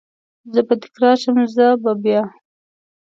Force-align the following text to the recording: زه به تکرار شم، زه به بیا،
زه 0.53 0.59
به 0.67 0.73
تکرار 0.83 1.15
شم، 1.21 1.37
زه 1.55 1.65
به 1.83 1.91
بیا، 2.03 2.23